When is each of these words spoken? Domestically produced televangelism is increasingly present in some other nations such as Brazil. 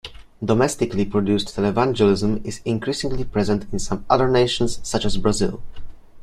Domestically 0.43 1.05
produced 1.05 1.49
televangelism 1.55 2.43
is 2.43 2.59
increasingly 2.65 3.23
present 3.23 3.71
in 3.71 3.77
some 3.77 4.03
other 4.09 4.27
nations 4.27 4.79
such 4.81 5.05
as 5.05 5.15
Brazil. 5.19 5.61